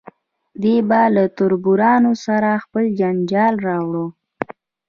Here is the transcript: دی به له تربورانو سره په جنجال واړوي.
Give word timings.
دی 0.61 0.75
به 0.89 1.01
له 1.15 1.23
تربورانو 1.37 2.11
سره 2.25 2.51
په 2.71 2.79
جنجال 2.99 3.55
واړوي. 3.65 4.05